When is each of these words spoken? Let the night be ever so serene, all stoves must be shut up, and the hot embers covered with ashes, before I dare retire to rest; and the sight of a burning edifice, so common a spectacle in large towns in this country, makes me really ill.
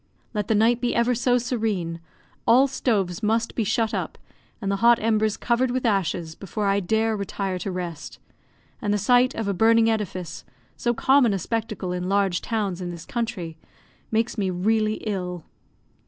Let 0.33 0.47
the 0.47 0.55
night 0.55 0.81
be 0.81 0.95
ever 0.95 1.13
so 1.13 1.37
serene, 1.37 1.99
all 2.47 2.67
stoves 2.67 3.21
must 3.21 3.53
be 3.53 3.63
shut 3.63 3.93
up, 3.93 4.17
and 4.59 4.71
the 4.71 4.77
hot 4.77 4.97
embers 4.99 5.37
covered 5.37 5.69
with 5.69 5.85
ashes, 5.85 6.33
before 6.33 6.65
I 6.65 6.79
dare 6.79 7.15
retire 7.15 7.59
to 7.59 7.71
rest; 7.71 8.17
and 8.81 8.91
the 8.91 8.97
sight 8.97 9.35
of 9.35 9.47
a 9.47 9.53
burning 9.53 9.91
edifice, 9.91 10.43
so 10.75 10.95
common 10.95 11.35
a 11.35 11.37
spectacle 11.37 11.93
in 11.93 12.09
large 12.09 12.41
towns 12.41 12.81
in 12.81 12.89
this 12.89 13.05
country, 13.05 13.59
makes 14.09 14.39
me 14.39 14.49
really 14.49 14.95
ill. 15.05 15.43